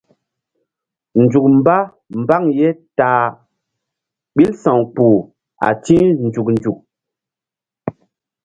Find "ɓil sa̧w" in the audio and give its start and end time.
4.35-4.79